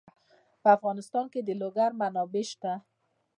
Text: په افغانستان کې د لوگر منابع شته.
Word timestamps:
په 0.61 0.69
افغانستان 0.77 1.25
کې 1.33 1.39
د 1.43 1.49
لوگر 1.61 1.89
منابع 1.99 2.43
شته. 2.51 2.73